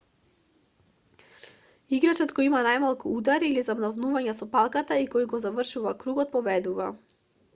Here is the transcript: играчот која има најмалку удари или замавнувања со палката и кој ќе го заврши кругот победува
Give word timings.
играчот 1.97 2.31
која 2.39 2.45
има 2.47 2.61
најмалку 2.67 3.13
удари 3.19 3.51
или 3.53 3.65
замавнувања 3.67 4.35
со 4.39 4.49
палката 4.57 4.97
и 5.03 5.07
кој 5.17 5.27
ќе 5.27 5.31
го 5.35 5.43
заврши 5.45 5.83
кругот 6.05 6.33
победува 6.39 6.89